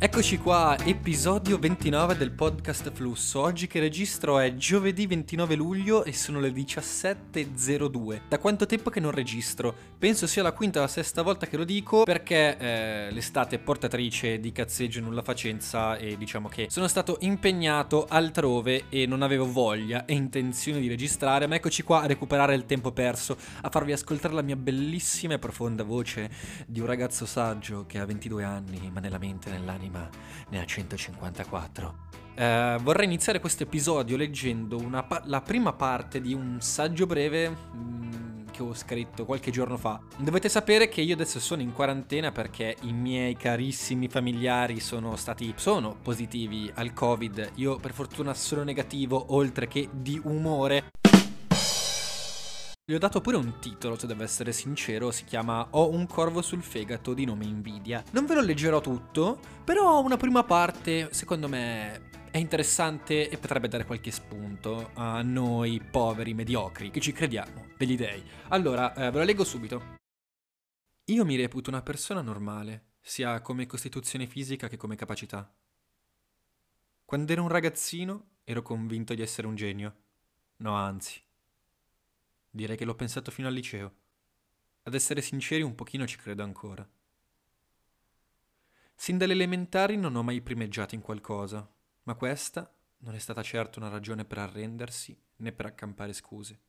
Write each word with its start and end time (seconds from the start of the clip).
Eccoci 0.00 0.38
qua, 0.38 0.78
episodio 0.84 1.58
29 1.58 2.16
del 2.16 2.30
podcast 2.30 2.92
Flusso. 2.92 3.40
Oggi 3.40 3.66
che 3.66 3.80
registro 3.80 4.38
è 4.38 4.54
giovedì 4.54 5.08
29 5.08 5.56
luglio 5.56 6.04
e 6.04 6.12
sono 6.12 6.38
le 6.38 6.50
17.02. 6.50 8.20
Da 8.28 8.38
quanto 8.38 8.64
tempo 8.64 8.90
che 8.90 9.00
non 9.00 9.10
registro? 9.10 9.74
Penso 9.98 10.28
sia 10.28 10.44
la 10.44 10.52
quinta 10.52 10.78
o 10.78 10.82
la 10.82 10.88
sesta 10.88 11.22
volta 11.22 11.48
che 11.48 11.56
lo 11.56 11.64
dico 11.64 12.04
perché 12.04 12.56
eh, 12.58 13.08
l'estate 13.10 13.56
è 13.56 13.58
portatrice 13.58 14.38
di 14.38 14.52
cazzeggio 14.52 15.00
e 15.00 15.02
nulla 15.02 15.22
facenza 15.22 15.96
e 15.96 16.16
diciamo 16.16 16.46
che 16.46 16.68
sono 16.70 16.86
stato 16.86 17.16
impegnato 17.22 18.06
altrove 18.08 18.84
e 18.90 19.04
non 19.04 19.22
avevo 19.22 19.50
voglia 19.50 20.04
e 20.04 20.14
intenzione 20.14 20.78
di 20.78 20.86
registrare, 20.86 21.48
ma 21.48 21.56
eccoci 21.56 21.82
qua 21.82 22.02
a 22.02 22.06
recuperare 22.06 22.54
il 22.54 22.66
tempo 22.66 22.92
perso, 22.92 23.36
a 23.62 23.68
farvi 23.68 23.90
ascoltare 23.90 24.32
la 24.32 24.42
mia 24.42 24.54
bellissima 24.54 25.34
e 25.34 25.38
profonda 25.40 25.82
voce 25.82 26.30
di 26.68 26.78
un 26.78 26.86
ragazzo 26.86 27.26
saggio 27.26 27.84
che 27.84 27.98
ha 27.98 28.04
22 28.04 28.44
anni, 28.44 28.92
ma 28.94 29.00
nella 29.00 29.18
mente 29.18 29.50
e 29.52 29.87
nell'anima 29.88 29.98
anima 29.98 30.08
ne 30.50 30.60
ha 30.60 30.64
154. 30.64 32.06
Uh, 32.38 32.80
vorrei 32.82 33.04
iniziare 33.04 33.40
questo 33.40 33.64
episodio 33.64 34.16
leggendo 34.16 34.78
pa- 35.08 35.22
la 35.24 35.40
prima 35.40 35.72
parte 35.72 36.20
di 36.20 36.32
un 36.32 36.58
saggio 36.60 37.04
breve 37.04 37.48
mh, 37.48 38.50
che 38.52 38.62
ho 38.62 38.72
scritto 38.74 39.24
qualche 39.24 39.50
giorno 39.50 39.76
fa. 39.76 40.00
Dovete 40.16 40.48
sapere 40.48 40.88
che 40.88 41.00
io 41.00 41.14
adesso 41.14 41.40
sono 41.40 41.62
in 41.62 41.72
quarantena 41.72 42.30
perché 42.30 42.76
i 42.82 42.92
miei 42.92 43.36
carissimi 43.36 44.08
familiari 44.08 44.78
sono 44.78 45.16
stati 45.16 45.52
sono 45.56 45.96
positivi 46.00 46.70
al 46.74 46.92
Covid. 46.92 47.52
Io 47.56 47.76
per 47.78 47.92
fortuna 47.92 48.34
sono 48.34 48.62
negativo 48.62 49.34
oltre 49.34 49.66
che 49.66 49.88
di 49.90 50.20
umore. 50.22 50.90
Gli 52.88 52.94
ho 52.94 52.98
dato 52.98 53.20
pure 53.20 53.36
un 53.36 53.58
titolo, 53.60 53.98
se 53.98 54.06
devo 54.06 54.22
essere 54.22 54.50
sincero, 54.50 55.10
si 55.10 55.24
chiama 55.24 55.68
Ho 55.72 55.90
un 55.90 56.06
corvo 56.06 56.40
sul 56.40 56.62
fegato 56.62 57.12
di 57.12 57.26
nome 57.26 57.44
Nvidia. 57.44 58.02
Non 58.12 58.24
ve 58.24 58.32
lo 58.32 58.40
leggerò 58.40 58.80
tutto, 58.80 59.38
però 59.62 60.00
una 60.00 60.16
prima 60.16 60.42
parte, 60.42 61.12
secondo 61.12 61.50
me, 61.50 62.08
è 62.30 62.38
interessante 62.38 63.28
e 63.28 63.36
potrebbe 63.36 63.68
dare 63.68 63.84
qualche 63.84 64.10
spunto 64.10 64.92
a 64.94 65.20
noi 65.20 65.82
poveri 65.82 66.32
mediocri 66.32 66.90
che 66.90 67.00
ci 67.00 67.12
crediamo 67.12 67.72
degli 67.76 67.94
dei. 67.94 68.24
Allora, 68.48 68.94
eh, 68.94 69.10
ve 69.10 69.18
lo 69.18 69.24
leggo 69.24 69.44
subito. 69.44 69.96
Io 71.10 71.26
mi 71.26 71.36
reputo 71.36 71.68
una 71.68 71.82
persona 71.82 72.22
normale, 72.22 72.92
sia 73.02 73.42
come 73.42 73.66
costituzione 73.66 74.26
fisica 74.26 74.66
che 74.66 74.78
come 74.78 74.96
capacità. 74.96 75.54
Quando 77.04 77.32
ero 77.32 77.42
un 77.42 77.48
ragazzino 77.48 78.36
ero 78.44 78.62
convinto 78.62 79.12
di 79.12 79.20
essere 79.20 79.46
un 79.46 79.56
genio. 79.56 79.94
No, 80.56 80.74
anzi. 80.74 81.26
Direi 82.50 82.76
che 82.76 82.84
l'ho 82.84 82.94
pensato 82.94 83.30
fino 83.30 83.48
al 83.48 83.54
liceo. 83.54 83.94
Ad 84.84 84.94
essere 84.94 85.20
sinceri, 85.20 85.62
un 85.62 85.74
pochino 85.74 86.06
ci 86.06 86.16
credo 86.16 86.42
ancora. 86.42 86.88
Sin 88.94 89.18
dalle 89.18 89.32
elementari 89.32 89.96
non 89.96 90.16
ho 90.16 90.22
mai 90.22 90.40
primeggiato 90.40 90.94
in 90.94 91.00
qualcosa, 91.00 91.68
ma 92.04 92.14
questa 92.14 92.72
non 92.98 93.14
è 93.14 93.18
stata 93.18 93.42
certo 93.42 93.78
una 93.78 93.88
ragione 93.88 94.24
per 94.24 94.38
arrendersi 94.38 95.16
né 95.36 95.52
per 95.52 95.66
accampare 95.66 96.12
scuse. 96.12 96.60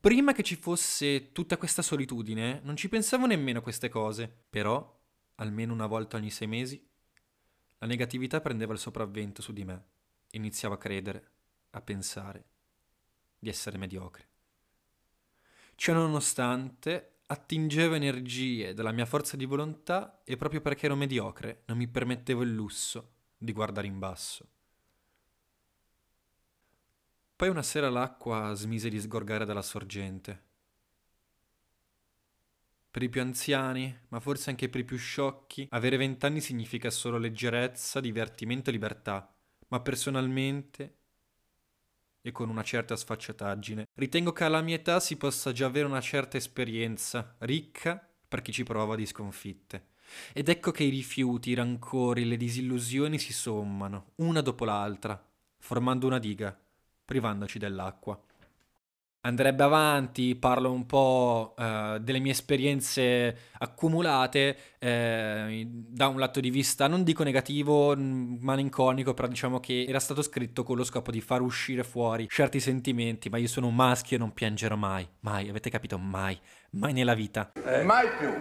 Prima 0.00 0.32
che 0.32 0.42
ci 0.42 0.56
fosse 0.56 1.30
tutta 1.32 1.56
questa 1.56 1.82
solitudine, 1.82 2.60
non 2.64 2.74
ci 2.74 2.88
pensavo 2.88 3.26
nemmeno 3.26 3.58
a 3.58 3.62
queste 3.62 3.88
cose, 3.88 4.44
però, 4.48 4.98
almeno 5.36 5.72
una 5.72 5.86
volta 5.86 6.16
ogni 6.16 6.30
sei 6.30 6.48
mesi, 6.48 6.88
la 7.78 7.86
negatività 7.86 8.40
prendeva 8.40 8.72
il 8.72 8.78
sopravvento 8.78 9.42
su 9.42 9.52
di 9.52 9.64
me 9.64 9.84
iniziavo 10.32 10.74
a 10.74 10.78
credere, 10.78 11.30
a 11.70 11.80
pensare 11.80 12.44
di 13.38 13.48
essere 13.48 13.78
mediocre. 13.78 14.29
Ciononostante, 15.80 17.20
attingevo 17.24 17.94
energie 17.94 18.74
dalla 18.74 18.92
mia 18.92 19.06
forza 19.06 19.34
di 19.38 19.46
volontà 19.46 20.20
e 20.24 20.36
proprio 20.36 20.60
perché 20.60 20.84
ero 20.84 20.94
mediocre 20.94 21.62
non 21.68 21.78
mi 21.78 21.88
permettevo 21.88 22.42
il 22.42 22.52
lusso 22.52 23.12
di 23.38 23.50
guardare 23.50 23.86
in 23.86 23.98
basso. 23.98 24.46
Poi 27.34 27.48
una 27.48 27.62
sera 27.62 27.88
l'acqua 27.88 28.52
smise 28.52 28.90
di 28.90 29.00
sgorgare 29.00 29.46
dalla 29.46 29.62
sorgente. 29.62 30.42
Per 32.90 33.02
i 33.02 33.08
più 33.08 33.22
anziani, 33.22 34.00
ma 34.08 34.20
forse 34.20 34.50
anche 34.50 34.68
per 34.68 34.80
i 34.80 34.84
più 34.84 34.98
sciocchi, 34.98 35.66
avere 35.70 35.96
vent'anni 35.96 36.42
significa 36.42 36.90
solo 36.90 37.16
leggerezza, 37.16 38.00
divertimento 38.00 38.68
e 38.68 38.74
libertà, 38.74 39.34
ma 39.68 39.80
personalmente 39.80 40.99
e 42.22 42.32
con 42.32 42.48
una 42.48 42.62
certa 42.62 42.96
sfacciataggine. 42.96 43.86
Ritengo 43.94 44.32
che 44.32 44.44
alla 44.44 44.60
mia 44.60 44.76
età 44.76 45.00
si 45.00 45.16
possa 45.16 45.52
già 45.52 45.66
avere 45.66 45.86
una 45.86 46.00
certa 46.00 46.36
esperienza, 46.36 47.34
ricca 47.38 48.06
per 48.28 48.42
chi 48.42 48.52
ci 48.52 48.62
prova 48.62 48.94
di 48.96 49.06
sconfitte. 49.06 49.88
Ed 50.32 50.48
ecco 50.48 50.70
che 50.70 50.84
i 50.84 50.90
rifiuti, 50.90 51.50
i 51.50 51.54
rancori, 51.54 52.24
le 52.24 52.36
disillusioni 52.36 53.18
si 53.18 53.32
sommano, 53.32 54.12
una 54.16 54.40
dopo 54.40 54.64
l'altra, 54.64 55.22
formando 55.58 56.06
una 56.06 56.18
diga, 56.18 56.58
privandoci 57.04 57.58
dell'acqua 57.58 58.20
andrebbe 59.22 59.62
avanti, 59.62 60.34
parlo 60.34 60.72
un 60.72 60.86
po' 60.86 61.54
uh, 61.56 61.98
delle 61.98 62.20
mie 62.20 62.32
esperienze 62.32 63.48
accumulate 63.58 64.56
eh, 64.78 65.66
da 65.68 66.08
un 66.08 66.18
lato 66.18 66.40
di 66.40 66.50
vista 66.50 66.86
non 66.86 67.02
dico 67.04 67.22
negativo, 67.22 67.94
malinconico, 67.96 69.12
però 69.12 69.28
diciamo 69.28 69.60
che 69.60 69.84
era 69.88 70.00
stato 70.00 70.22
scritto 70.22 70.62
con 70.62 70.76
lo 70.76 70.84
scopo 70.84 71.10
di 71.10 71.20
far 71.20 71.42
uscire 71.42 71.84
fuori 71.84 72.28
certi 72.28 72.60
sentimenti, 72.60 73.28
ma 73.28 73.36
io 73.36 73.48
sono 73.48 73.66
un 73.66 73.74
maschio 73.74 74.16
e 74.16 74.20
non 74.20 74.32
piangerò 74.32 74.76
mai, 74.76 75.06
mai, 75.20 75.48
avete 75.48 75.68
capito? 75.70 75.98
Mai, 75.98 76.38
mai 76.70 76.92
nella 76.92 77.14
vita. 77.14 77.52
Eh. 77.64 77.82
Mai 77.82 78.08
più. 78.18 78.32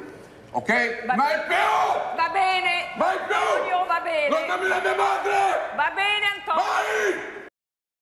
Ok? 0.52 1.06
Va 1.06 1.16
mai 1.16 1.36
più! 1.48 2.16
Va 2.16 2.30
bene! 2.34 2.96
Mai 2.98 3.18
più! 3.28 3.36
Antonio, 3.36 3.86
va 3.86 4.02
bene! 4.04 4.30
Non 4.30 4.48
dammi 4.48 4.68
la 4.68 4.80
mia 4.80 4.96
madre! 4.96 5.76
Va 5.76 5.92
bene, 5.94 6.26
Antonio! 6.38 6.64
Mai! 6.64 7.39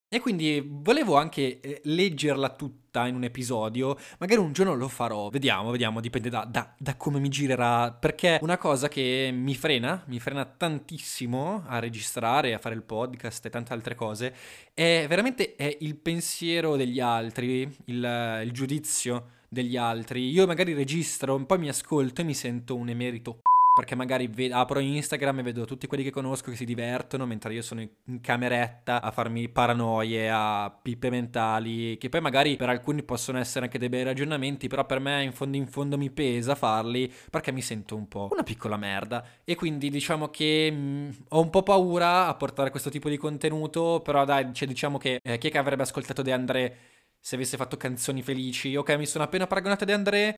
E 0.09 0.21
quindi 0.21 0.65
volevo 0.65 1.17
anche 1.17 1.59
eh, 1.59 1.81
leggerla 1.83 2.51
tutta 2.51 3.07
in 3.07 3.15
un 3.15 3.25
episodio, 3.25 3.97
magari 4.19 4.39
un 4.39 4.53
giorno 4.53 4.73
lo 4.73 4.87
farò, 4.87 5.27
vediamo, 5.27 5.69
vediamo, 5.69 5.99
dipende 5.99 6.29
da, 6.29 6.47
da, 6.49 6.73
da, 6.77 6.95
come 6.95 7.19
mi 7.19 7.27
girerà, 7.27 7.91
perché 7.91 8.39
una 8.41 8.57
cosa 8.57 8.87
che 8.87 9.31
mi 9.33 9.53
frena, 9.53 10.05
mi 10.07 10.21
frena 10.21 10.45
tantissimo 10.45 11.65
a 11.67 11.79
registrare, 11.79 12.53
a 12.53 12.57
fare 12.57 12.75
il 12.75 12.83
podcast 12.83 13.47
e 13.47 13.49
tante 13.49 13.73
altre 13.73 13.95
cose, 13.95 14.33
è 14.73 15.05
veramente 15.09 15.57
è 15.57 15.75
il 15.81 15.97
pensiero 15.97 16.77
degli 16.77 17.01
altri, 17.01 17.69
il, 17.85 18.41
il 18.45 18.51
giudizio 18.53 19.31
degli 19.49 19.75
altri. 19.75 20.29
Io 20.29 20.47
magari 20.47 20.73
registro, 20.73 21.37
poi 21.45 21.57
mi 21.59 21.67
ascolto 21.67 22.21
e 22.21 22.23
mi 22.23 22.33
sento 22.33 22.77
un 22.77 22.87
emerito 22.87 23.41
perché 23.77 23.93
magari 23.93 24.25
ve- 24.25 24.51
apro 24.51 24.79
Instagram 24.79 25.37
e 25.37 25.43
vedo 25.43 25.65
tutti 25.65 25.85
quelli 25.85 26.03
che 26.03 26.09
conosco 26.09 26.49
che 26.49 26.57
si 26.57 26.65
divertono 26.65 27.27
mentre 27.27 27.53
io 27.53 27.61
sono 27.61 27.81
in 27.81 28.21
cameretta 28.21 29.03
a 29.03 29.11
farmi 29.11 29.49
paranoie, 29.49 30.31
a 30.31 30.75
pippe 30.81 31.11
mentali, 31.11 31.95
che 31.99 32.09
poi 32.09 32.19
magari 32.19 32.55
per 32.55 32.69
alcuni 32.69 33.03
possono 33.03 33.37
essere 33.37 33.65
anche 33.65 33.77
dei 33.77 33.89
bei 33.89 34.01
ragionamenti, 34.01 34.67
però 34.67 34.83
per 34.83 34.99
me 34.99 35.21
in 35.21 35.31
fondo 35.31 35.57
in 35.57 35.67
fondo 35.67 35.95
mi 35.95 36.09
pesa 36.09 36.55
farli 36.55 37.13
perché 37.29 37.51
mi 37.51 37.61
sento 37.61 37.95
un 37.95 38.07
po' 38.07 38.29
una 38.31 38.41
piccola 38.41 38.77
merda 38.77 39.23
e 39.43 39.53
quindi 39.53 39.91
diciamo 39.91 40.29
che 40.29 40.71
mh, 40.71 40.75
mm, 40.77 41.09
ho 41.29 41.41
un 41.41 41.51
po' 41.51 41.61
paura 41.61 42.27
a 42.27 42.33
portare 42.33 42.71
questo 42.71 42.89
tipo 42.89 43.09
di 43.09 43.17
contenuto, 43.17 44.01
però 44.03 44.25
dai, 44.25 44.51
cioè, 44.53 44.67
diciamo 44.67 44.97
che 44.97 45.19
eh, 45.21 45.37
chi 45.37 45.49
è 45.49 45.51
che 45.51 45.57
avrebbe 45.59 45.83
ascoltato 45.83 46.23
De 46.23 46.31
André 46.31 46.77
se 47.19 47.35
avesse 47.35 47.57
fatto 47.57 47.77
canzoni 47.77 48.21
felici. 48.21 48.75
Ok, 48.75 48.95
mi 48.97 49.05
sono 49.05 49.23
appena 49.23 49.47
paragonato 49.47 49.85
De 49.85 49.93
André, 49.93 50.35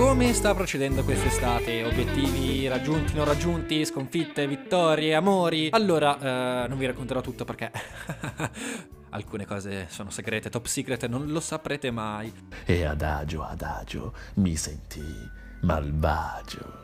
Come 0.00 0.32
sta 0.32 0.54
procedendo 0.54 1.04
quest'estate? 1.04 1.84
Obiettivi 1.84 2.66
raggiunti, 2.68 3.12
non 3.12 3.26
raggiunti, 3.26 3.84
sconfitte, 3.84 4.46
vittorie, 4.46 5.14
amori? 5.14 5.68
Allora, 5.72 6.64
eh, 6.64 6.68
non 6.68 6.78
vi 6.78 6.86
racconterò 6.86 7.20
tutto 7.20 7.44
perché 7.44 7.70
alcune 9.10 9.44
cose 9.44 9.88
sono 9.90 10.08
segrete, 10.08 10.48
top 10.48 10.64
secret, 10.64 11.06
non 11.06 11.26
lo 11.30 11.38
saprete 11.38 11.90
mai. 11.90 12.32
E 12.64 12.84
adagio, 12.86 13.42
adagio, 13.42 14.14
mi 14.36 14.56
senti 14.56 15.04
malvagio. 15.60 16.78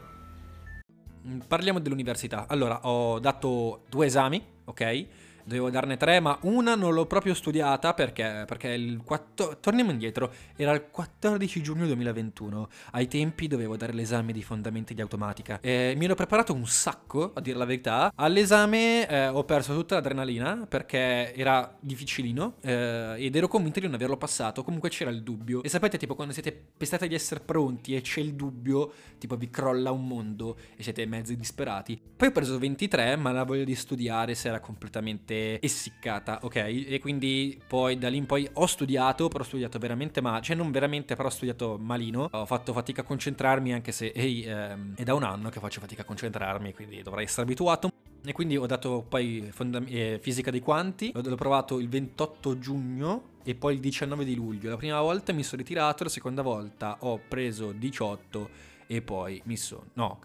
Mm, 1.26 1.38
Parliamo 1.48 1.78
dell'università. 1.78 2.44
Allora, 2.46 2.86
ho 2.86 3.18
dato 3.18 3.84
due 3.88 4.04
esami, 4.04 4.44
ok? 4.66 5.06
Dovevo 5.46 5.70
darne 5.70 5.96
tre, 5.96 6.18
ma 6.18 6.36
una 6.42 6.74
non 6.74 6.92
l'ho 6.92 7.06
proprio 7.06 7.32
studiata 7.32 7.94
perché, 7.94 8.42
perché 8.48 8.70
il 8.70 9.00
4... 9.04 9.60
torniamo 9.60 9.92
indietro, 9.92 10.32
era 10.56 10.72
il 10.72 10.86
14 10.90 11.62
giugno 11.62 11.86
2021. 11.86 12.68
Ai 12.90 13.06
tempi 13.06 13.46
dovevo 13.46 13.76
dare 13.76 13.92
l'esame 13.92 14.32
di 14.32 14.42
fondamenti 14.42 14.92
di 14.92 15.02
automatica. 15.02 15.60
E 15.60 15.94
mi 15.96 16.06
ero 16.06 16.16
preparato 16.16 16.52
un 16.52 16.66
sacco, 16.66 17.30
a 17.32 17.40
dire 17.40 17.56
la 17.56 17.64
verità. 17.64 18.12
All'esame 18.16 19.08
eh, 19.08 19.28
ho 19.28 19.44
perso 19.44 19.72
tutta 19.72 19.94
l'adrenalina 19.94 20.66
perché 20.68 21.32
era 21.32 21.76
difficilino 21.78 22.54
eh, 22.62 23.14
ed 23.16 23.36
ero 23.36 23.46
convinto 23.46 23.78
di 23.78 23.86
non 23.86 23.94
averlo 23.94 24.16
passato. 24.16 24.64
Comunque 24.64 24.88
c'era 24.88 25.10
il 25.10 25.22
dubbio. 25.22 25.62
E 25.62 25.68
sapete, 25.68 25.96
tipo, 25.96 26.16
quando 26.16 26.32
siete 26.32 26.50
pensate 26.76 27.06
di 27.06 27.14
essere 27.14 27.38
pronti 27.38 27.94
e 27.94 28.00
c'è 28.00 28.18
il 28.18 28.34
dubbio, 28.34 28.92
tipo 29.16 29.36
vi 29.36 29.48
crolla 29.48 29.92
un 29.92 30.08
mondo 30.08 30.56
e 30.74 30.82
siete 30.82 31.06
mezzi 31.06 31.36
disperati. 31.36 31.96
Poi 32.16 32.26
ho 32.26 32.32
preso 32.32 32.58
23, 32.58 33.14
ma 33.14 33.30
la 33.30 33.44
voglia 33.44 33.62
di 33.62 33.76
studiare 33.76 34.34
si 34.34 34.48
era 34.48 34.58
completamente 34.58 35.34
essiccata, 35.60 36.40
ok? 36.42 36.56
E 36.56 36.98
quindi 37.00 37.60
poi 37.66 37.98
da 37.98 38.08
lì 38.08 38.16
in 38.16 38.26
poi 38.26 38.48
ho 38.54 38.66
studiato, 38.66 39.28
però 39.28 39.42
ho 39.42 39.46
studiato 39.46 39.78
veramente 39.78 40.20
male, 40.20 40.42
cioè 40.42 40.56
non 40.56 40.70
veramente, 40.70 41.14
però 41.14 41.28
ho 41.28 41.32
studiato 41.32 41.78
malino. 41.80 42.28
Ho 42.30 42.46
fatto 42.46 42.72
fatica 42.72 43.02
a 43.02 43.04
concentrarmi, 43.04 43.72
anche 43.72 43.92
se 43.92 44.06
ehi, 44.14 44.44
ehm, 44.44 44.94
è 44.96 45.02
da 45.02 45.14
un 45.14 45.22
anno 45.22 45.48
che 45.48 45.60
faccio 45.60 45.80
fatica 45.80 46.02
a 46.02 46.04
concentrarmi, 46.04 46.72
quindi 46.74 47.02
dovrei 47.02 47.24
essere 47.24 47.42
abituato. 47.42 47.90
E 48.24 48.32
quindi 48.32 48.56
ho 48.56 48.66
dato 48.66 49.04
poi 49.08 49.48
fondam- 49.52 49.86
eh, 49.88 50.18
fisica 50.20 50.50
dei 50.50 50.60
quanti, 50.60 51.12
l'ho, 51.14 51.36
provato 51.36 51.78
il 51.78 51.88
28 51.88 52.58
giugno 52.58 53.22
e 53.44 53.54
poi 53.54 53.74
il 53.74 53.80
19 53.80 54.24
di 54.24 54.34
luglio. 54.34 54.68
La 54.68 54.76
prima 54.76 55.00
volta 55.00 55.32
mi 55.32 55.44
sono 55.44 55.62
ritirato, 55.62 56.02
la 56.02 56.10
seconda 56.10 56.42
volta 56.42 56.96
ho 57.00 57.20
preso 57.28 57.70
18 57.70 58.74
e 58.88 59.00
poi 59.00 59.40
mi 59.44 59.56
sono... 59.56 59.84
No, 59.92 60.18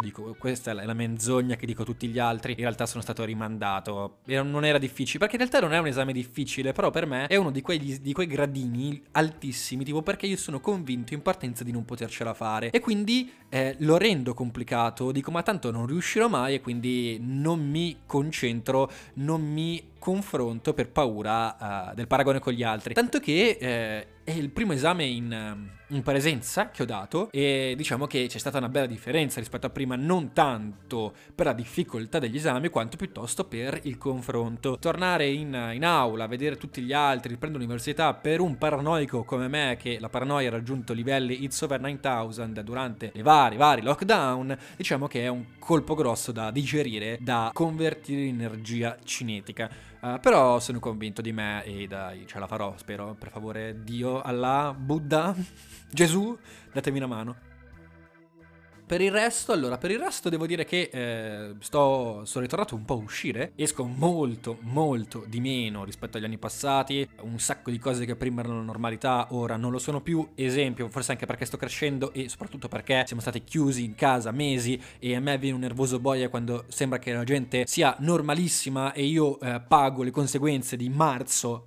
Dico, 0.00 0.36
questa 0.38 0.70
è 0.70 0.74
la 0.74 0.94
menzogna 0.94 1.56
che 1.56 1.66
dico 1.66 1.82
a 1.82 1.84
tutti 1.84 2.06
gli 2.06 2.20
altri. 2.20 2.52
In 2.52 2.60
realtà 2.60 2.86
sono 2.86 3.02
stato 3.02 3.24
rimandato. 3.24 4.18
Non 4.26 4.64
era 4.64 4.78
difficile. 4.78 5.18
Perché 5.18 5.34
in 5.34 5.40
realtà 5.40 5.60
non 5.60 5.72
è 5.72 5.78
un 5.78 5.88
esame 5.88 6.12
difficile. 6.12 6.72
Però 6.72 6.90
per 6.90 7.04
me 7.04 7.26
è 7.26 7.34
uno 7.34 7.50
di 7.50 7.60
quei, 7.62 8.00
di 8.00 8.12
quei 8.12 8.28
gradini 8.28 9.02
altissimi. 9.12 9.84
Tipo 9.84 10.02
perché 10.02 10.26
io 10.26 10.36
sono 10.36 10.60
convinto 10.60 11.14
in 11.14 11.22
partenza 11.22 11.64
di 11.64 11.72
non 11.72 11.84
potercela 11.84 12.32
fare. 12.32 12.70
E 12.70 12.78
quindi 12.78 13.32
eh, 13.48 13.74
lo 13.80 13.96
rendo 13.96 14.34
complicato. 14.34 15.10
Dico, 15.10 15.32
ma 15.32 15.42
tanto 15.42 15.72
non 15.72 15.86
riuscirò 15.86 16.28
mai. 16.28 16.54
E 16.54 16.60
quindi 16.60 17.18
non 17.20 17.58
mi 17.68 17.98
concentro. 18.06 18.88
Non 19.14 19.42
mi 19.42 19.82
confronto 19.98 20.74
per 20.74 20.90
paura 20.90 21.90
eh, 21.90 21.94
del 21.94 22.06
paragone 22.06 22.38
con 22.38 22.52
gli 22.52 22.62
altri. 22.62 22.94
Tanto 22.94 23.18
che 23.18 23.58
eh, 23.60 24.06
è 24.28 24.32
il 24.32 24.50
primo 24.50 24.74
esame 24.74 25.04
in, 25.04 25.32
ehm, 25.32 25.70
in 25.88 26.02
presenza 26.02 26.68
che 26.68 26.82
ho 26.82 26.84
dato 26.84 27.30
e 27.32 27.72
diciamo 27.78 28.06
che 28.06 28.26
c'è 28.28 28.36
stata 28.36 28.58
una 28.58 28.68
bella 28.68 28.84
differenza 28.84 29.40
rispetto 29.40 29.66
a 29.66 29.70
prima, 29.70 29.96
non 29.96 30.34
tanto 30.34 31.14
per 31.34 31.46
la 31.46 31.54
difficoltà 31.54 32.18
degli 32.18 32.36
esami 32.36 32.68
quanto 32.68 32.98
piuttosto 32.98 33.44
per 33.44 33.80
il 33.84 33.96
confronto. 33.96 34.78
Tornare 34.78 35.28
in, 35.28 35.70
in 35.72 35.82
aula, 35.82 36.26
vedere 36.26 36.58
tutti 36.58 36.82
gli 36.82 36.92
altri, 36.92 37.30
riprendere 37.30 37.62
l'università 37.62 38.12
per 38.12 38.40
un 38.40 38.58
paranoico 38.58 39.24
come 39.24 39.48
me 39.48 39.78
che 39.80 39.98
la 39.98 40.10
paranoia 40.10 40.48
ha 40.48 40.52
raggiunto 40.52 40.92
livelli 40.92 41.44
It's 41.44 41.62
Over 41.62 41.80
9000 41.80 42.60
durante 42.60 43.10
i 43.14 43.22
vari, 43.22 43.56
vari 43.56 43.80
lockdown, 43.80 44.58
diciamo 44.76 45.06
che 45.06 45.22
è 45.22 45.28
un 45.28 45.44
colpo 45.58 45.94
grosso 45.94 46.32
da 46.32 46.50
digerire, 46.50 47.16
da 47.18 47.50
convertire 47.54 48.24
in 48.24 48.42
energia 48.42 48.94
cinetica. 49.04 49.87
Uh, 50.00 50.20
però 50.20 50.60
sono 50.60 50.78
convinto 50.78 51.20
di 51.20 51.32
me 51.32 51.64
e 51.64 51.88
dai, 51.88 52.24
ce 52.26 52.38
la 52.38 52.46
farò, 52.46 52.74
spero. 52.76 53.16
Per 53.18 53.30
favore, 53.30 53.82
Dio, 53.82 54.20
Allah, 54.20 54.74
Buddha, 54.76 55.34
Gesù, 55.90 56.36
datemi 56.72 56.98
una 56.98 57.06
mano. 57.06 57.47
Per 58.88 59.02
il 59.02 59.10
resto, 59.10 59.52
allora, 59.52 59.76
per 59.76 59.90
il 59.90 59.98
resto 59.98 60.30
devo 60.30 60.46
dire 60.46 60.64
che 60.64 60.88
eh, 60.90 61.54
sto, 61.60 62.24
sono 62.24 62.42
ritornato 62.42 62.74
un 62.74 62.86
po' 62.86 62.94
a 62.94 62.96
uscire. 62.96 63.52
Esco 63.54 63.84
molto, 63.84 64.56
molto 64.60 65.26
di 65.28 65.40
meno 65.40 65.84
rispetto 65.84 66.16
agli 66.16 66.24
anni 66.24 66.38
passati. 66.38 67.06
Un 67.20 67.38
sacco 67.38 67.70
di 67.70 67.78
cose 67.78 68.06
che 68.06 68.16
prima 68.16 68.40
erano 68.40 68.62
normalità, 68.62 69.26
ora 69.32 69.56
non 69.56 69.72
lo 69.72 69.78
sono 69.78 70.00
più. 70.00 70.26
Esempio, 70.34 70.88
forse 70.88 71.12
anche 71.12 71.26
perché 71.26 71.44
sto 71.44 71.58
crescendo 71.58 72.14
e 72.14 72.30
soprattutto 72.30 72.68
perché 72.68 73.04
siamo 73.04 73.20
stati 73.20 73.44
chiusi 73.44 73.84
in 73.84 73.94
casa 73.94 74.30
mesi 74.30 74.80
e 74.98 75.14
a 75.14 75.20
me 75.20 75.36
viene 75.36 75.56
un 75.56 75.60
nervoso 75.60 76.00
boia 76.00 76.30
quando 76.30 76.64
sembra 76.68 76.98
che 76.98 77.12
la 77.12 77.24
gente 77.24 77.66
sia 77.66 77.94
normalissima 77.98 78.94
e 78.94 79.04
io 79.04 79.38
eh, 79.40 79.60
pago 79.68 80.02
le 80.02 80.10
conseguenze 80.10 80.78
di 80.78 80.88
marzo, 80.88 81.66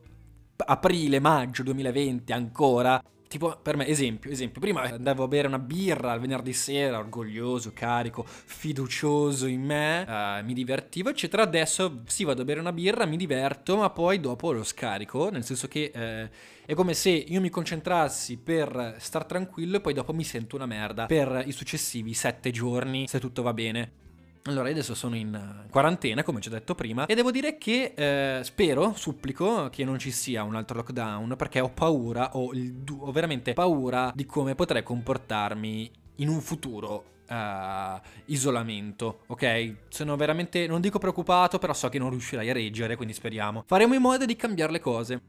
aprile, 0.56 1.20
maggio 1.20 1.62
2020 1.62 2.32
ancora. 2.32 3.00
Tipo, 3.32 3.58
per 3.62 3.78
me, 3.78 3.88
esempio, 3.88 4.30
esempio, 4.30 4.60
prima 4.60 4.82
andavo 4.82 5.24
a 5.24 5.28
bere 5.30 5.48
una 5.48 5.58
birra 5.58 6.14
il 6.16 6.20
venerdì 6.20 6.52
sera, 6.52 6.98
orgoglioso, 6.98 7.72
carico, 7.74 8.26
fiducioso 8.28 9.46
in 9.46 9.62
me, 9.62 10.06
eh, 10.06 10.44
mi 10.44 10.52
divertivo, 10.52 11.08
eccetera. 11.08 11.44
Adesso 11.44 12.02
sì, 12.08 12.26
vado 12.26 12.42
a 12.42 12.44
bere 12.44 12.60
una 12.60 12.74
birra, 12.74 13.06
mi 13.06 13.16
diverto, 13.16 13.78
ma 13.78 13.90
poi 13.90 14.20
dopo 14.20 14.52
lo 14.52 14.66
scarico, 14.66 15.30
nel 15.30 15.46
senso 15.46 15.70
che 15.70 15.92
eh, 15.96 16.30
è 16.66 16.74
come 16.74 16.94
se 16.94 17.10
io 17.10 17.40
mi 17.40 17.50
concentrassi 17.50 18.36
per 18.36 18.98
star 19.00 19.24
tranquillo 19.24 19.78
e 19.78 19.80
poi 19.80 19.94
dopo 19.94 20.12
mi 20.12 20.26
sento 20.26 20.58
una 20.58 20.66
merda 20.66 21.06
per 21.06 21.44
i 21.46 21.54
successivi 21.54 22.14
sette 22.14 22.52
giorni, 22.52 23.08
se 23.08 23.22
tutto 23.22 23.44
va 23.44 23.54
bene. 23.54 24.01
Allora, 24.46 24.70
adesso 24.70 24.96
sono 24.96 25.16
in 25.16 25.36
eh, 25.36 25.70
quarantena, 25.70 26.24
come 26.24 26.42
ci 26.42 26.48
ho 26.48 26.52
detto 26.52 26.74
prima, 26.74 27.06
e 27.06 27.14
devo 27.14 27.30
dire 27.30 27.60
che 27.60 27.94
eh, 27.96 28.44
spero, 28.44 28.94
supplico, 28.96 29.70
che 29.70 29.84
non 29.86 30.00
ci 30.00 30.10
sia 30.10 30.42
un 30.42 30.56
altro 30.56 30.78
lockdown, 30.78 31.36
perché 31.38 31.60
ho 31.60 31.70
paura, 31.70 32.36
ho, 32.36 32.52
il 32.54 32.84
ho 32.98 33.12
veramente 33.12 33.54
paura 33.54 34.12
di 34.16 34.26
come 34.26 34.56
potrei 34.56 34.82
comportarmi 34.82 35.92
in 36.16 36.30
un 36.30 36.42
futuro 36.42 37.06
eh, 37.28 38.02
isolamento, 38.26 39.22
ok? 39.28 39.76
Sono 39.90 40.16
veramente, 40.16 40.66
non 40.66 40.82
dico 40.82 40.98
preoccupato, 40.98 41.60
però 41.60 41.74
so 41.74 41.90
che 41.90 42.00
non 42.00 42.10
riuscirai 42.10 42.50
a 42.50 42.54
reggere, 42.54 42.96
quindi 42.96 43.14
speriamo. 43.14 43.64
Faremo 43.68 43.94
in 43.94 44.02
modo 44.02 44.26
di 44.26 44.36
cambiare 44.36 44.72
le 44.72 44.80
cose. 44.80 45.22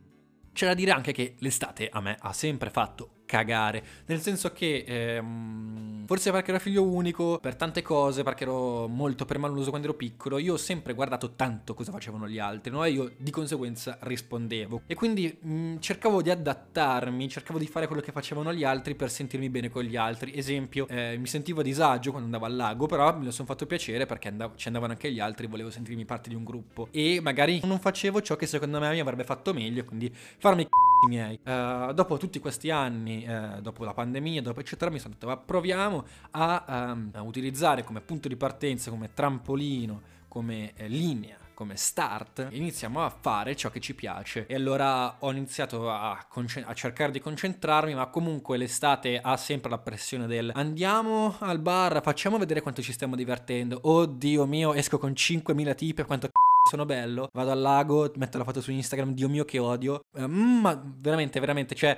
C'è 0.55 0.67
da 0.67 0.75
dire 0.75 0.91
anche 0.91 1.13
che 1.13 1.35
l'estate 1.39 1.89
a 1.91 2.01
me 2.01 2.17
ha 2.19 2.33
sempre 2.33 2.71
fatto 2.71 3.22
cagare, 3.33 3.83
nel 4.07 4.21
senso 4.21 4.53
che 4.53 4.85
ehm, 4.87 6.05
forse 6.07 6.31
perché 6.31 6.51
ero 6.51 6.61
figlio 6.61 6.85
unico, 6.85 7.39
per 7.41 7.57
tante 7.57 7.81
cose, 7.81 8.23
perché 8.23 8.45
ero 8.45 8.87
molto 8.89 9.25
permaloso 9.25 9.71
quando 9.71 9.89
ero 9.89 9.97
piccolo, 9.97 10.37
io 10.37 10.53
ho 10.53 10.59
sempre 10.59 10.93
guardato 10.93 11.31
tanto 11.35 11.73
cosa 11.73 11.93
facevano 11.93 12.29
gli 12.29 12.39
altri, 12.39 12.71
no? 12.71 12.85
E 12.85 12.91
io 12.91 13.13
di 13.17 13.31
conseguenza 13.31 13.97
rispondevo. 14.03 14.83
E 14.87 14.95
quindi 14.95 15.35
mh, 15.41 15.79
cercavo 15.79 16.21
di 16.21 16.29
adattarmi, 16.29 17.27
cercavo 17.31 17.59
di 17.59 17.67
fare 17.67 17.87
quello 17.87 18.03
che 18.03 18.13
facevano 18.13 18.53
gli 18.53 18.65
altri 18.65 18.95
per 18.95 19.11
sentirmi 19.11 19.49
bene 19.49 19.71
con 19.71 19.83
gli 19.85 19.97
altri. 19.97 20.37
Esempio, 20.37 20.87
eh, 20.89 21.17
mi 21.17 21.27
sentivo 21.27 21.61
a 21.61 21.63
disagio 21.63 22.11
quando 22.11 22.27
andavo 22.27 22.45
al 22.45 22.55
lago, 22.55 22.85
però 22.85 23.17
me 23.17 23.25
lo 23.25 23.31
sono 23.31 23.47
fatto 23.47 23.65
piacere 23.65 24.05
perché 24.05 24.29
andavo- 24.29 24.57
ci 24.57 24.67
andavano 24.67 24.93
anche 24.93 25.11
gli 25.11 25.21
altri, 25.21 25.47
volevo 25.47 25.71
sentirmi 25.71 26.05
parte 26.05 26.29
di 26.29 26.35
un 26.35 26.45
gruppo. 26.45 26.89
E 26.91 27.21
magari 27.23 27.63
non 27.65 27.79
facevo 27.79 28.21
ciò 28.21 28.37
che 28.37 28.47
secondo 28.47 28.79
me 28.79 28.91
mi 28.91 29.01
avrebbe 29.01 29.25
fatto 29.25 29.55
meglio, 29.55 29.85
quindi 29.87 30.13
farmi 30.13 30.65
c***i 30.65 31.09
miei. 31.09 31.39
Eh, 31.43 31.93
dopo 31.95 32.19
tutti 32.19 32.39
questi 32.39 32.71
anni, 32.71 33.22
eh, 33.25 33.61
dopo 33.61 33.85
la 33.85 33.95
pandemia, 33.95 34.43
dopo 34.43 34.61
eccetera, 34.61 34.91
mi 34.91 34.99
sono 34.99 35.15
detto, 35.15 35.27
"Va, 35.27 35.37
proviamo 35.37 36.05
a, 36.33 36.65
a 37.13 37.23
utilizzare 37.23 37.85
come 37.85 38.01
punto 38.01 38.29
di 38.29 38.37
partenza, 38.37 38.91
come 38.91 39.13
trampolino, 39.15 40.03
come 40.29 40.73
eh, 40.77 40.89
linea 40.89 41.41
come 41.63 41.77
start, 41.77 42.49
iniziamo 42.51 43.05
a 43.05 43.09
fare 43.09 43.55
ciò 43.55 43.71
che 43.71 43.79
ci 43.79 43.95
piace. 43.95 44.47
E 44.47 44.55
allora 44.57 45.17
ho 45.21 45.31
iniziato 45.31 45.91
a, 45.91 46.27
concen- 46.29 46.65
a 46.67 46.75
cercare 46.75 47.13
di 47.13 47.21
concentrarmi, 47.21 47.95
ma 47.95 48.07
comunque 48.07 48.57
l'estate 48.57 49.21
ha 49.21 49.37
sempre 49.37 49.71
la 49.71 49.79
pressione 49.79 50.27
del 50.27 50.51
andiamo 50.55 51.37
al 51.39 51.61
bar, 51.61 52.03
facciamo 52.03 52.37
vedere 52.37 52.63
quanto 52.63 52.83
ci 52.83 52.93
stiamo 52.93 53.15
divertendo. 53.15 53.79
Oddio 53.83 54.45
mio, 54.47 54.75
esco 54.75 54.99
con 54.99 55.13
5.000 55.13 55.75
tipi, 55.77 56.03
quanto 56.03 56.27
c***o 56.27 56.69
sono 56.69 56.85
bello. 56.85 57.29
Vado 57.33 57.53
al 57.53 57.61
lago, 57.61 58.11
metto 58.17 58.39
la 58.39 58.45
foto 58.45 58.61
su 58.61 58.73
Instagram, 58.73 59.13
Dio 59.13 59.29
mio 59.29 59.45
che 59.45 59.61
odio. 59.61 60.07
Eh, 60.15 60.27
mm, 60.27 60.61
ma 60.61 60.83
veramente, 60.85 61.39
veramente, 61.39 61.77
cioè 61.77 61.97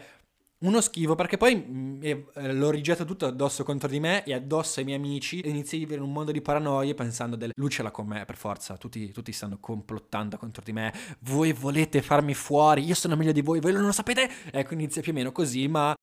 uno 0.64 0.80
schifo 0.80 1.14
perché 1.14 1.36
poi 1.36 1.56
mm, 1.56 2.02
eh, 2.02 2.52
lo 2.52 2.70
rigetto 2.70 3.04
tutto 3.04 3.26
addosso 3.26 3.64
contro 3.64 3.88
di 3.88 4.00
me 4.00 4.24
e 4.24 4.34
addosso 4.34 4.80
ai 4.80 4.86
miei 4.86 4.98
amici 4.98 5.40
e 5.40 5.48
inizi 5.50 5.76
a 5.76 5.78
vivere 5.78 6.00
un 6.00 6.12
mondo 6.12 6.32
di 6.32 6.40
paranoie 6.40 6.94
pensando 6.94 7.36
del 7.36 7.52
lui 7.54 7.72
con 7.90 8.06
me 8.06 8.24
per 8.24 8.36
forza, 8.36 8.76
tutti, 8.76 9.10
tutti 9.12 9.32
stanno 9.32 9.58
complottando 9.60 10.36
contro 10.36 10.62
di 10.64 10.72
me, 10.72 10.92
voi 11.20 11.52
volete 11.52 12.02
farmi 12.02 12.34
fuori, 12.34 12.84
io 12.84 12.94
sono 12.94 13.16
meglio 13.16 13.32
di 13.32 13.40
voi, 13.42 13.60
voi 13.60 13.72
non 13.72 13.84
lo 13.84 13.92
sapete? 13.92 14.30
Ecco 14.50 14.74
inizia 14.74 15.02
più 15.02 15.12
o 15.12 15.14
meno 15.14 15.32
così 15.32 15.68
ma 15.68 15.94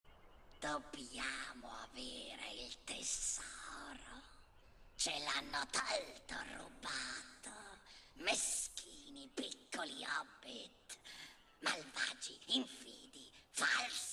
Dobbiamo 0.59 1.69
avere 1.89 2.53
il 2.53 2.75
tesoro. 2.83 3.41
Ce 4.95 5.09
l'hanno 5.09 5.65
tolto 5.71 6.35
rubato. 6.53 7.49
Meschini 8.17 9.27
piccoli 9.33 10.05
hobbit. 10.05 10.97
Malvagi, 11.61 12.37
infidi, 12.57 13.25
falsi. 13.49 14.10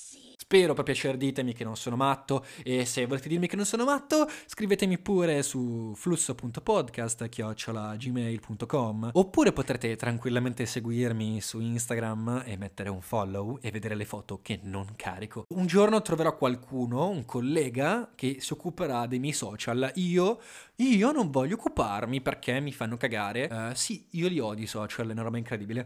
Spero 0.50 0.72
per 0.72 0.82
piacere 0.82 1.18
ditemi 1.18 1.52
che 1.52 1.62
non 1.62 1.76
sono 1.76 1.94
matto 1.94 2.42
e 2.62 2.86
se 2.86 3.04
volete 3.04 3.28
dirmi 3.28 3.46
che 3.48 3.56
non 3.56 3.66
sono 3.66 3.84
matto 3.84 4.26
scrivetemi 4.46 4.96
pure 4.96 5.42
su 5.42 5.92
flusso.podcast 5.94 7.28
gmail.com 7.28 9.10
oppure 9.12 9.52
potrete 9.52 9.94
tranquillamente 9.96 10.64
seguirmi 10.64 11.42
su 11.42 11.60
Instagram 11.60 12.44
e 12.46 12.56
mettere 12.56 12.88
un 12.88 13.02
follow 13.02 13.58
e 13.60 13.70
vedere 13.70 13.94
le 13.94 14.06
foto 14.06 14.40
che 14.40 14.58
non 14.62 14.86
carico. 14.96 15.44
Un 15.54 15.66
giorno 15.66 16.00
troverò 16.00 16.34
qualcuno, 16.38 17.10
un 17.10 17.26
collega 17.26 18.12
che 18.14 18.38
si 18.40 18.54
occuperà 18.54 19.06
dei 19.06 19.18
miei 19.18 19.34
social. 19.34 19.92
Io, 19.96 20.40
io 20.76 21.12
non 21.12 21.30
voglio 21.30 21.56
occuparmi 21.56 22.22
perché 22.22 22.58
mi 22.60 22.72
fanno 22.72 22.96
cagare. 22.96 23.48
Uh, 23.50 23.74
sì, 23.74 24.06
io 24.12 24.28
li 24.28 24.38
odio 24.38 24.64
i 24.64 24.66
social, 24.66 25.08
è 25.08 25.12
una 25.12 25.20
roba 25.20 25.36
incredibile. 25.36 25.84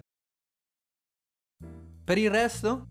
Per 2.04 2.16
il 2.16 2.30
resto, 2.30 2.86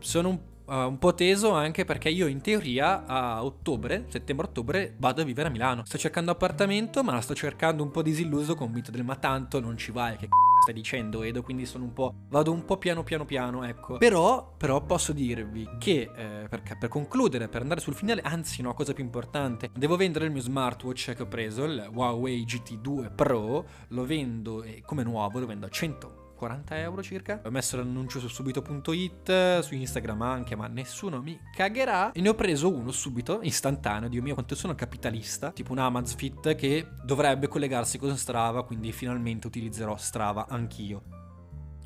sono 0.00 0.28
un, 0.28 0.52
uh, 0.66 0.72
un, 0.74 0.98
po' 0.98 1.14
teso 1.14 1.52
anche 1.52 1.84
perché 1.84 2.08
io 2.08 2.26
in 2.26 2.40
teoria 2.40 3.06
a 3.06 3.44
ottobre, 3.44 4.04
settembre-ottobre, 4.08 4.94
vado 4.98 5.22
a 5.22 5.24
vivere 5.24 5.48
a 5.48 5.50
Milano. 5.50 5.84
Sto 5.84 5.98
cercando 5.98 6.30
appartamento, 6.30 7.02
ma 7.02 7.12
la 7.12 7.20
sto 7.20 7.34
cercando 7.34 7.82
un 7.82 7.90
po' 7.90 8.02
disilluso, 8.02 8.54
convinto 8.54 8.90
del 8.90 9.04
ma 9.04 9.16
tanto 9.16 9.60
non 9.60 9.76
ci 9.76 9.92
vai, 9.92 10.16
che 10.16 10.26
c***o 10.26 10.62
stai 10.62 10.74
dicendo 10.74 11.22
Edo, 11.22 11.42
quindi 11.42 11.66
sono 11.66 11.84
un 11.84 11.92
po'... 11.92 12.14
vado 12.28 12.52
un 12.52 12.64
po' 12.64 12.78
piano 12.78 13.02
piano 13.02 13.24
piano, 13.24 13.64
ecco. 13.64 13.98
Però, 13.98 14.54
però 14.56 14.80
posso 14.82 15.12
dirvi 15.12 15.68
che, 15.78 16.10
eh, 16.14 16.48
per, 16.48 16.62
per, 16.78 16.88
concludere, 16.88 17.48
per 17.48 17.62
andare 17.62 17.80
sul 17.80 17.94
finale, 17.94 18.22
anzi 18.22 18.62
no, 18.62 18.72
cosa 18.74 18.92
più 18.92 19.04
importante, 19.04 19.70
devo 19.74 19.96
vendere 19.96 20.24
il 20.24 20.32
mio 20.32 20.40
smartwatch 20.40 21.14
che 21.14 21.22
ho 21.22 21.28
preso, 21.28 21.64
il 21.64 21.90
Huawei 21.92 22.44
GT2 22.44 23.14
Pro, 23.14 23.66
lo 23.88 24.04
vendo 24.04 24.62
eh, 24.62 24.82
come 24.84 25.02
nuovo, 25.02 25.38
lo 25.38 25.46
vendo 25.46 25.66
a 25.66 25.68
100 25.68 26.22
40 26.34 26.78
euro 26.78 27.02
circa. 27.02 27.40
Ho 27.44 27.50
messo 27.50 27.76
l'annuncio 27.76 28.20
su 28.20 28.28
subito.it, 28.28 29.60
su 29.60 29.74
Instagram 29.74 30.22
anche, 30.22 30.56
ma 30.56 30.66
nessuno 30.66 31.22
mi 31.22 31.38
cagherà. 31.54 32.12
E 32.12 32.20
ne 32.20 32.28
ho 32.28 32.34
preso 32.34 32.72
uno 32.72 32.90
subito, 32.90 33.40
istantaneo. 33.42 34.08
Dio 34.08 34.22
mio, 34.22 34.34
quanto 34.34 34.54
sono 34.54 34.74
capitalista. 34.74 35.52
Tipo 35.52 35.72
un 35.72 35.78
Amazfit 35.78 36.54
che 36.54 36.86
dovrebbe 37.02 37.48
collegarsi 37.48 37.98
con 37.98 38.16
Strava, 38.16 38.64
quindi 38.64 38.92
finalmente 38.92 39.46
utilizzerò 39.46 39.96
Strava 39.96 40.46
anch'io. 40.48 41.02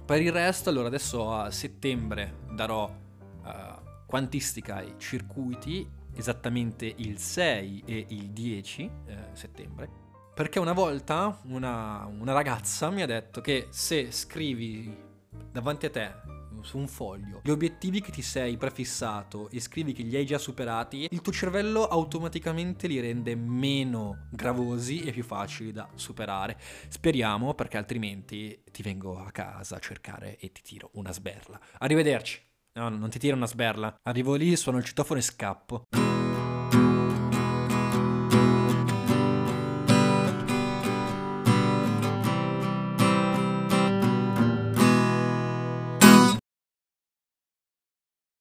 Per 0.04 0.22
il 0.22 0.32
resto, 0.32 0.70
allora 0.70 0.88
adesso 0.88 1.32
a 1.32 1.50
settembre 1.50 2.38
darò 2.50 2.84
uh, 2.84 4.06
quantistica 4.06 4.76
ai 4.76 4.94
circuiti, 4.96 5.86
esattamente 6.14 6.92
il 6.96 7.18
6 7.18 7.82
e 7.84 8.06
il 8.08 8.30
10 8.30 8.90
eh, 9.06 9.16
settembre 9.32 10.06
perché 10.38 10.60
una 10.60 10.72
volta 10.72 11.40
una, 11.46 12.06
una 12.06 12.32
ragazza 12.32 12.90
mi 12.90 13.02
ha 13.02 13.06
detto 13.06 13.40
che 13.40 13.66
se 13.70 14.12
scrivi 14.12 14.96
davanti 15.50 15.86
a 15.86 15.90
te 15.90 16.14
su 16.60 16.78
un 16.78 16.86
foglio 16.86 17.40
gli 17.42 17.50
obiettivi 17.50 18.00
che 18.00 18.12
ti 18.12 18.22
sei 18.22 18.56
prefissato 18.56 19.50
e 19.50 19.58
scrivi 19.58 19.92
che 19.92 20.04
li 20.04 20.14
hai 20.14 20.24
già 20.24 20.38
superati, 20.38 21.08
il 21.10 21.22
tuo 21.22 21.32
cervello 21.32 21.88
automaticamente 21.88 22.86
li 22.86 23.00
rende 23.00 23.34
meno 23.34 24.28
gravosi 24.30 25.00
e 25.00 25.10
più 25.10 25.24
facili 25.24 25.72
da 25.72 25.88
superare. 25.96 26.56
Speriamo 26.86 27.54
perché 27.54 27.76
altrimenti 27.76 28.62
ti 28.70 28.82
vengo 28.84 29.18
a 29.18 29.32
casa 29.32 29.74
a 29.74 29.80
cercare 29.80 30.38
e 30.38 30.52
ti 30.52 30.62
tiro 30.62 30.90
una 30.92 31.12
sberla. 31.12 31.58
Arrivederci. 31.78 32.40
No, 32.74 32.88
non 32.90 33.10
ti 33.10 33.18
tiro 33.18 33.34
una 33.34 33.48
sberla. 33.48 33.92
Arrivo 34.04 34.36
lì, 34.36 34.54
suono 34.54 34.78
il 34.78 34.84
citofono 34.84 35.18
e 35.18 35.22
scappo. 35.22 35.82